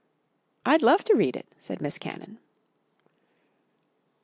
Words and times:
"I'd 0.65 0.81
love 0.81 1.03
to 1.03 1.13
read 1.15 1.35
it!" 1.35 1.53
said 1.59 1.79
Miss 1.79 1.99
Cannon. 1.99 2.39